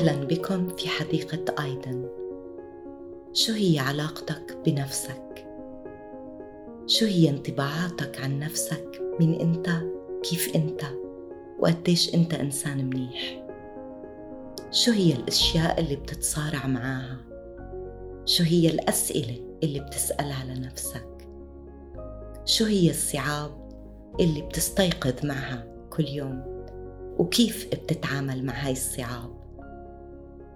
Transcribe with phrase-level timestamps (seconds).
[0.00, 2.08] أهلا بكم في حديقة آيدن
[3.32, 5.46] شو هي علاقتك بنفسك؟
[6.86, 9.70] شو هي انطباعاتك عن نفسك من أنت
[10.22, 10.82] كيف أنت
[11.58, 13.46] وقديش أنت إنسان منيح؟
[14.70, 17.16] شو هي الأشياء اللي بتتصارع معاها؟
[18.24, 21.28] شو هي الأسئلة اللي بتسألها لنفسك؟
[22.44, 23.70] شو هي الصعاب
[24.20, 26.64] اللي بتستيقظ معها كل يوم؟
[27.18, 29.39] وكيف بتتعامل مع هاي الصعاب؟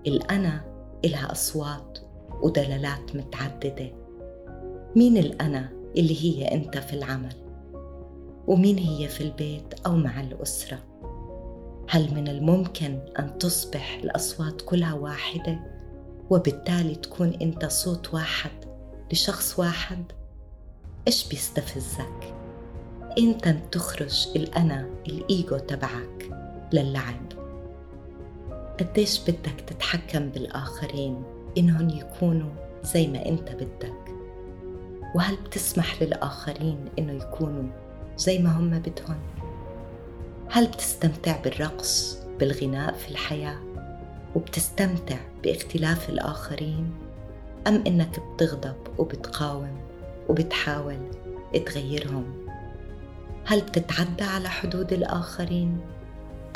[0.06, 0.64] الأنا
[1.04, 1.98] إلها أصوات
[2.42, 3.92] ودلالات متعددة
[4.96, 7.34] مين الأنا اللي هي أنت في العمل؟
[8.46, 10.78] ومين هي في البيت أو مع الأسرة؟
[11.88, 15.60] هل من الممكن أن تصبح الأصوات كلها واحدة
[16.30, 18.50] وبالتالي تكون أنت صوت واحد
[19.12, 20.04] لشخص واحد؟
[21.06, 22.34] إيش بيستفزك؟
[23.18, 26.30] أنت تخرج الأنا الإيجو تبعك
[26.72, 27.23] للعب
[28.80, 31.22] قديش بدك تتحكم بالآخرين
[31.58, 32.50] إنهم يكونوا
[32.82, 34.14] زي ما أنت بدك؟
[35.14, 37.70] وهل بتسمح للآخرين إنه يكونوا
[38.16, 39.18] زي ما هم بدهم؟
[40.50, 43.58] هل بتستمتع بالرقص بالغناء في الحياة؟
[44.34, 46.94] وبتستمتع باختلاف الآخرين؟
[47.66, 49.78] أم إنك بتغضب وبتقاوم
[50.28, 50.98] وبتحاول
[51.66, 52.46] تغيرهم؟
[53.44, 55.80] هل بتتعدى على حدود الآخرين؟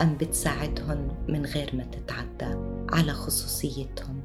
[0.01, 2.59] أم بتساعدهم من غير ما تتعدى
[2.91, 4.21] على خصوصيتهم؟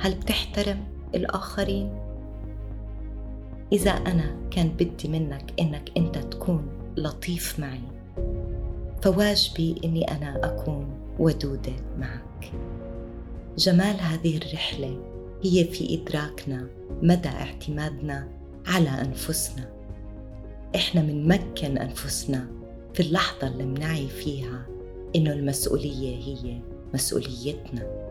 [0.00, 1.98] هل بتحترم الآخرين؟
[3.72, 7.80] إذا أنا كان بدي منك إنك أنت تكون لطيف معي
[9.02, 10.86] فواجبي إني أنا أكون
[11.18, 12.52] ودودة معك.
[13.58, 15.00] جمال هذه الرحلة
[15.42, 16.66] هي في إدراكنا
[17.02, 18.28] مدى اعتمادنا
[18.66, 19.70] على أنفسنا.
[20.76, 22.46] إحنا منمكن أنفسنا
[22.94, 24.66] في اللحظة اللي منعي فيها
[25.16, 26.60] إنه المسؤولية هي
[26.94, 28.08] مسؤوليتنا.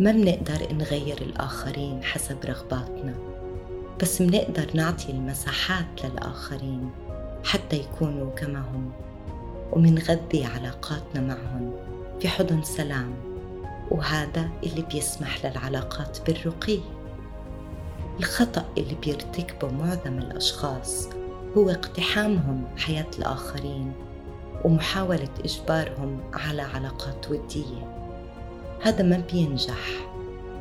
[0.00, 3.14] ما بنقدر نغير الآخرين حسب رغباتنا
[4.02, 6.90] بس منقدر نعطي المساحات للآخرين
[7.44, 8.92] حتى يكونوا كما هم
[9.72, 11.72] ومنغذي علاقاتنا معهم
[12.20, 13.14] في حضن سلام
[13.90, 16.78] وهذا اللي بيسمح للعلاقات بالرقي.
[18.18, 21.08] الخطأ اللي بيرتكبه معظم الأشخاص
[21.56, 23.92] هو اقتحامهم حياة الآخرين
[24.64, 28.08] ومحاولة إجبارهم على علاقات ودية.
[28.82, 30.10] هذا ما بينجح.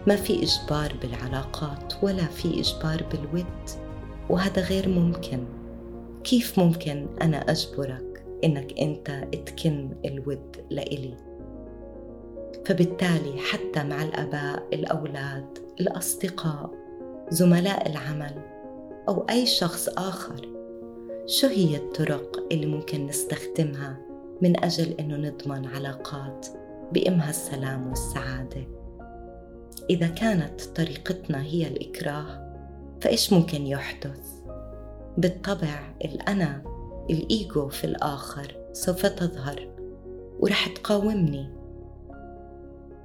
[0.07, 3.69] ما في إجبار بالعلاقات ولا في إجبار بالود
[4.29, 5.45] وهذا غير ممكن.
[6.23, 11.17] كيف ممكن أنا أجبرك إنك أنت تكن الود لإلي؟
[12.65, 16.71] فبالتالي حتى مع الآباء الأولاد الأصدقاء
[17.29, 18.41] زملاء العمل
[19.09, 20.53] أو أي شخص آخر
[21.25, 23.97] شو هي الطرق اللي ممكن نستخدمها
[24.41, 26.47] من أجل إنه نضمن علاقات
[26.93, 28.67] بإمها السلام والسعادة
[29.89, 32.53] إذا كانت طريقتنا هي الإكراه
[33.01, 34.29] فإيش ممكن يحدث؟
[35.17, 36.63] بالطبع الأنا
[37.09, 39.67] الإيجو في الآخر سوف تظهر
[40.39, 41.49] ورح تقاومني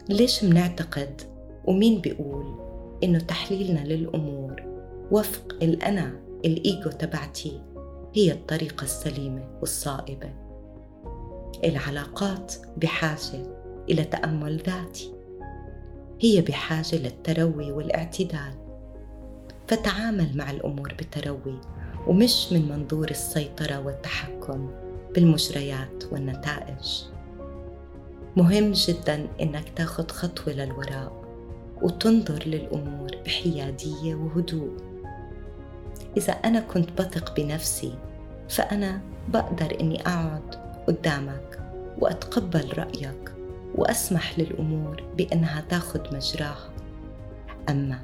[0.09, 1.23] ليش منعتقد
[1.67, 2.59] ومين بيقول
[3.03, 4.63] إنه تحليلنا للأمور
[5.11, 7.61] وفق الأنا الإيجو تبعتي
[8.15, 10.31] هي الطريقة السليمة والصائبة.
[11.65, 13.47] العلاقات بحاجة
[13.91, 15.15] إلى تأمل ذاتي.
[16.21, 18.53] هي بحاجة للتروي والاعتدال.
[19.69, 21.61] فتعامل مع الأمور بتروي
[22.07, 24.71] ومش من منظور السيطرة والتحكم
[25.15, 27.03] بالمجريات والنتائج.
[28.37, 31.25] مهم جدا إنك تاخذ خطوة للوراء
[31.83, 34.88] وتنظر للأمور بحيادية وهدوء.
[36.17, 37.95] إذا أنا كنت بثق بنفسي
[38.49, 40.55] فأنا بقدر إني أقعد
[40.87, 41.61] قدامك
[41.99, 43.33] وأتقبل رأيك
[43.75, 46.71] وأسمح للأمور بأنها تاخد مجراها.
[47.69, 47.99] أما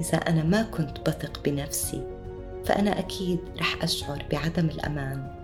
[0.00, 2.06] إذا أنا ما كنت بثق بنفسي
[2.64, 5.34] فأنا أكيد رح أشعر بعدم الأمان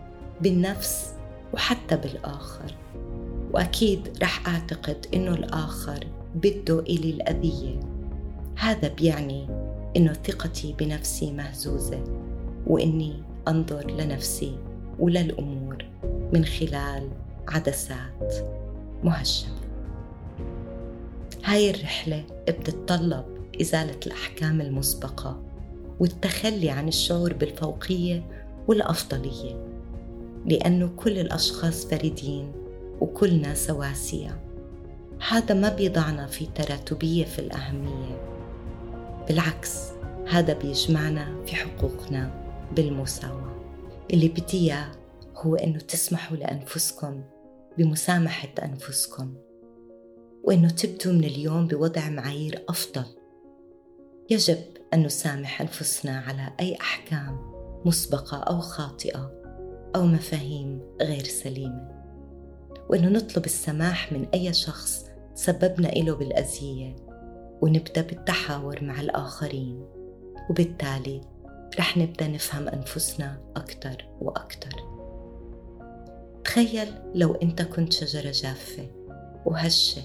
[0.40, 1.14] بالنفس
[1.54, 2.74] وحتى بالآخر.
[3.52, 7.80] وأكيد رح أعتقد إنه الآخر بده إلي الأذية.
[8.58, 9.65] هذا بيعني
[9.96, 12.04] إنه ثقتي بنفسي مهزوزة
[12.66, 14.58] وإني أنظر لنفسي
[14.98, 15.84] وللأمور
[16.32, 17.10] من خلال
[17.48, 18.34] عدسات
[19.04, 19.56] مهشمة
[21.44, 23.24] هاي الرحلة بتتطلب
[23.60, 25.42] إزالة الأحكام المسبقة
[26.00, 28.22] والتخلي عن الشعور بالفوقية
[28.68, 29.66] والأفضلية
[30.46, 32.52] لأنه كل الأشخاص فريدين
[33.00, 34.38] وكلنا سواسية.
[35.28, 38.35] هذا ما بيضعنا في تراتبية في الأهمية.
[39.28, 39.96] بالعكس
[40.28, 42.46] هذا بيجمعنا في حقوقنا
[42.76, 43.56] بالمساواة.
[44.12, 44.74] اللي بدي
[45.34, 47.22] هو إنه تسمحوا لأنفسكم
[47.78, 49.34] بمسامحة أنفسكم
[50.44, 53.04] وأنه تبدوا من اليوم بوضع معايير أفضل.
[54.30, 54.58] يجب
[54.94, 57.38] أن نسامح أنفسنا على أي أحكام
[57.84, 59.32] مسبقة أو خاطئة
[59.96, 61.96] أو مفاهيم غير سليمة.
[62.88, 67.05] وأنه نطلب السماح من أي شخص سببنا إله بالأذية
[67.62, 69.86] ونبدأ بالتحاور مع الآخرين
[70.50, 71.20] وبالتالي
[71.78, 74.72] رح نبدأ نفهم أنفسنا أكتر وأكتر.
[76.44, 78.86] تخيل لو أنت كنت شجرة جافة
[79.46, 80.02] وهشة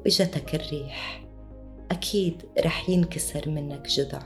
[0.00, 1.24] وإجتك الريح
[1.90, 4.22] أكيد رح ينكسر منك جذع.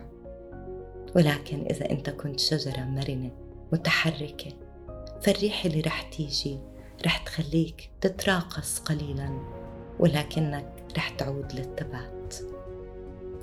[1.16, 3.30] ولكن إذا أنت كنت شجرة مرنة
[3.72, 4.52] متحركة
[5.22, 6.58] فالريح اللي رح تيجي
[7.06, 9.40] رح تخليك تتراقص قليلا
[9.98, 12.15] ولكنك رح تعود للثبات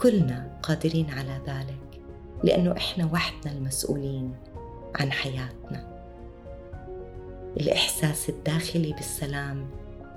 [0.03, 2.01] كلنا قادرين على ذلك
[2.43, 4.35] لأنه إحنا وحدنا المسؤولين
[4.95, 6.03] عن حياتنا.
[7.59, 9.67] الإحساس الداخلي بالسلام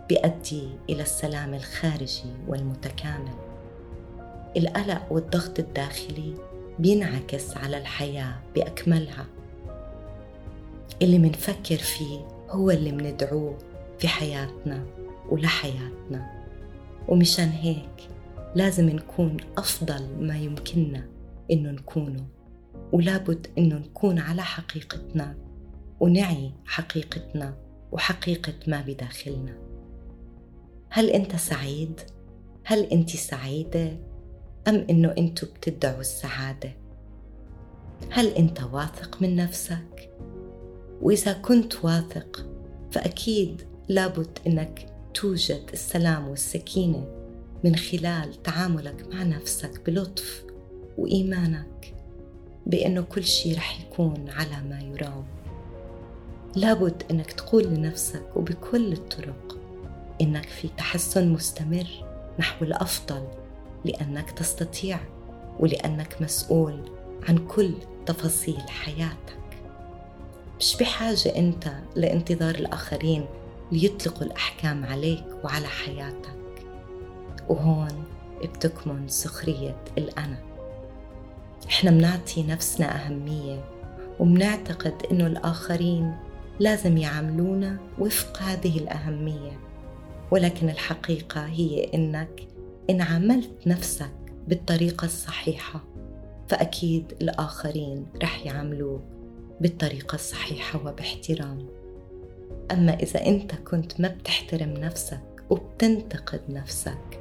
[0.09, 3.35] بيؤدي إلى السلام الخارجي والمتكامل.
[4.56, 6.35] القلق والضغط الداخلي
[6.79, 9.27] بينعكس على الحياة بأكملها.
[11.03, 13.59] اللي منفكر فيه هو اللي مندعوه
[13.99, 14.85] في حياتنا
[15.29, 16.44] ولحياتنا.
[17.09, 18.16] ومشان هيك
[18.56, 21.08] لازم نكون أفضل ما يمكننا
[21.50, 22.26] إنه نكونه
[22.93, 25.37] ولابد إنه نكون على حقيقتنا
[26.00, 27.56] ونعي حقيقتنا
[27.93, 29.58] وحقيقة ما بداخلنا
[30.91, 32.00] هل أنت سعيد؟
[32.64, 33.97] هل أنت سعيدة؟
[34.69, 36.70] أم إنه أنتوا بتدعوا السعادة؟
[38.11, 40.11] هل أنت واثق من نفسك؟
[41.02, 42.47] وإذا كنت واثق
[42.91, 47.16] فأكيد لابد إنك توجد السلام والسكينة
[47.64, 50.44] من خلال تعاملك مع نفسك بلطف
[50.99, 51.94] وإيمانك
[52.67, 55.25] بأنه كل شيء رح يكون على ما يرام.
[56.56, 59.58] لابد أنك تقول لنفسك وبكل الطرق
[60.20, 61.87] إنك في تحسن مستمر
[62.38, 63.29] نحو الأفضل
[63.85, 65.00] لأنك تستطيع
[65.59, 66.91] ولأنك مسؤول
[67.29, 67.75] عن كل
[68.06, 69.37] تفاصيل حياتك.
[70.61, 73.26] مش بحاجة أنت لانتظار الآخرين
[73.73, 76.36] ليطلقوا الأحكام عليك وعلى حياتك.
[77.49, 78.05] وهون
[78.45, 80.39] بتكمن سخرية الأنا.
[81.69, 83.65] إحنا منعطي نفسنا أهمية
[84.21, 86.17] ومنعتقد إنه الآخرين
[86.61, 89.61] لازم يعاملونا وفق هذه الأهمية.
[90.31, 92.49] ولكن الحقيقة هي إنك
[92.91, 94.13] إن عاملت نفسك
[94.49, 95.85] بالطريقة الصحيحة
[96.49, 99.03] فأكيد الآخرين رح يعاملوك
[99.61, 101.67] بالطريقة الصحيحة وباحترام.
[102.71, 105.21] أما إذا أنت كنت ما بتحترم نفسك
[105.51, 107.21] وبتنتقد نفسك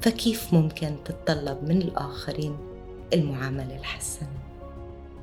[0.00, 2.56] فكيف ممكن تتطلب من الآخرين
[3.12, 4.28] المعاملة الحسنة؟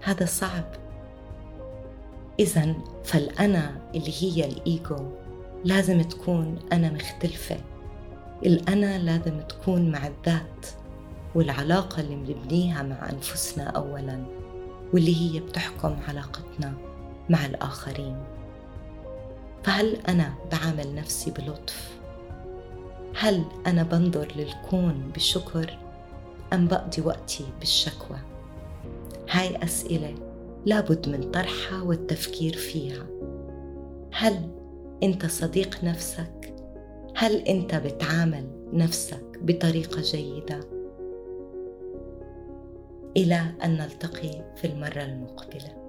[0.01, 0.65] هذا صعب
[2.39, 4.97] إذا فالأنا اللي هي الإيجو
[5.65, 7.57] لازم تكون أنا مختلفة
[8.45, 10.65] الأنا لازم تكون مع الذات
[11.35, 14.25] والعلاقة اللي بنبنيها مع أنفسنا أولا
[14.93, 16.73] واللي هي بتحكم علاقتنا
[17.29, 18.23] مع الآخرين
[19.63, 21.97] فهل أنا بعامل نفسي بلطف؟
[23.15, 25.77] هل أنا بنظر للكون بشكر
[26.53, 28.17] أم بقضي وقتي بالشكوى؟
[29.29, 30.15] هاي أسئلة
[30.65, 33.07] لابد من طرحها والتفكير فيها
[34.13, 34.49] هل
[35.03, 36.55] أنت صديق نفسك؟
[37.15, 40.59] هل أنت بتعامل نفسك بطريقة جيدة؟
[43.17, 45.82] إلى أن نلتقي في المرة المقبلة